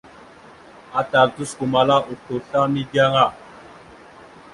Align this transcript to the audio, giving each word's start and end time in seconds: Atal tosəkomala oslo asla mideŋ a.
Atal 0.99 1.27
tosəkomala 1.35 1.95
oslo 2.11 2.35
asla 2.41 2.61
mideŋ 2.73 3.13
a. 3.25 3.25